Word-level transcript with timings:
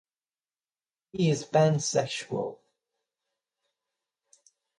He 1.11 1.29
is 1.29 1.45
pansexual. 1.45 2.57